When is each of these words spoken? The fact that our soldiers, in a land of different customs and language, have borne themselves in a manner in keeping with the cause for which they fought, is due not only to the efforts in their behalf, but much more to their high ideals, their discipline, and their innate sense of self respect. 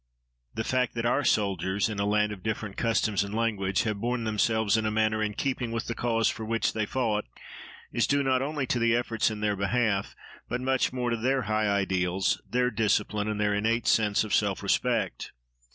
The 0.55 0.63
fact 0.63 0.95
that 0.95 1.05
our 1.05 1.23
soldiers, 1.23 1.87
in 1.87 1.99
a 1.99 2.07
land 2.07 2.31
of 2.31 2.41
different 2.41 2.75
customs 2.75 3.23
and 3.23 3.35
language, 3.35 3.83
have 3.83 4.01
borne 4.01 4.23
themselves 4.23 4.75
in 4.75 4.87
a 4.87 4.89
manner 4.89 5.21
in 5.21 5.35
keeping 5.35 5.71
with 5.71 5.85
the 5.85 5.93
cause 5.93 6.27
for 6.27 6.43
which 6.43 6.73
they 6.73 6.87
fought, 6.87 7.25
is 7.91 8.07
due 8.07 8.23
not 8.23 8.41
only 8.41 8.65
to 8.65 8.79
the 8.79 8.95
efforts 8.95 9.29
in 9.29 9.41
their 9.41 9.55
behalf, 9.55 10.15
but 10.49 10.59
much 10.59 10.91
more 10.91 11.11
to 11.11 11.17
their 11.17 11.43
high 11.43 11.67
ideals, 11.67 12.41
their 12.49 12.71
discipline, 12.71 13.27
and 13.27 13.39
their 13.39 13.53
innate 13.53 13.85
sense 13.85 14.23
of 14.23 14.33
self 14.33 14.63
respect. 14.63 15.33